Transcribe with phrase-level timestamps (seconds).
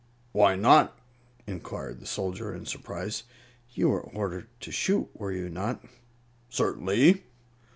[0.31, 0.97] "Why not?"
[1.45, 3.21] inquired the soldier, in surprise.
[3.69, 5.83] "You were ordered to shoot, were you not?"
[6.49, 7.23] "Certainly."